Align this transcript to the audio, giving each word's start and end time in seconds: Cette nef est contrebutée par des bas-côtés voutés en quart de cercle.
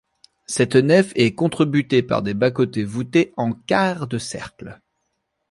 Cette 0.47 0.75
nef 0.77 1.11
est 1.15 1.35
contrebutée 1.35 2.01
par 2.01 2.23
des 2.23 2.33
bas-côtés 2.33 2.83
voutés 2.83 3.33
en 3.37 3.51
quart 3.53 4.07
de 4.07 4.17
cercle. 4.17 4.81